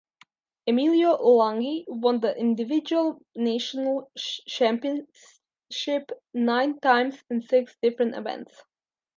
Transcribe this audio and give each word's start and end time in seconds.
Emilio 0.65 1.15
Lunghi 1.15 1.83
won 1.87 2.19
the 2.21 2.35
individual 2.35 3.21
national 3.35 4.09
championship 4.17 6.09
nine 6.33 6.79
times 6.79 7.23
in 7.29 7.39
six 7.43 7.75
different 7.83 8.15
events. 8.15 8.63